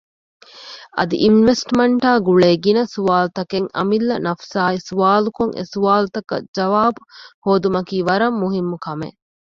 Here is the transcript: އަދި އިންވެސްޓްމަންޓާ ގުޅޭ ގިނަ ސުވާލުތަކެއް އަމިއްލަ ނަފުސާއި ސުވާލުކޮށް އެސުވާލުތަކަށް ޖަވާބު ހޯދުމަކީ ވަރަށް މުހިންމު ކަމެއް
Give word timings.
އަދި 0.97 1.15
އިންވެސްޓްމަންޓާ 1.23 2.09
ގުޅޭ 2.25 2.49
ގިނަ 2.63 2.83
ސުވާލުތަކެއް 2.93 3.67
އަމިއްލަ 3.75 4.15
ނަފުސާއި 4.25 4.79
ސުވާލުކޮށް 4.89 5.53
އެސުވާލުތަކަށް 5.59 6.47
ޖަވާބު 6.55 7.01
ހޯދުމަކީ 7.45 7.97
ވަރަށް 8.09 8.37
މުހިންމު 8.41 8.77
ކަމެއް 8.85 9.17